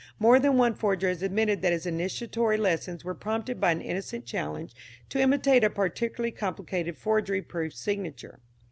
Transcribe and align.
More 0.17 0.39
than 0.39 0.57
one 0.57 0.73
forger 0.73 1.07
has 1.09 1.21
admitted 1.21 1.61
that 1.61 1.71
his 1.73 1.85
initiatory 1.85 2.57
lessons 2.57 3.05
were 3.05 3.13
prompted 3.13 3.61
by 3.61 3.69
an 3.71 3.81
innocent 3.81 4.25
challenge 4.25 4.73
to 5.09 5.21
imitate 5.21 5.63
a 5.63 5.69
particularly 5.69 6.31
complicated 6.31 6.97
"forgery 6.97 7.43
proof" 7.43 7.75
signature. 7.75 8.39